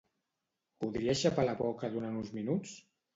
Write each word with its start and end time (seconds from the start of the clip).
Podries 0.83 1.19
xapar 1.25 1.45
la 1.47 1.53
boca 1.59 1.91
durant 1.97 2.17
uns 2.23 2.33
minuts? 2.39 2.73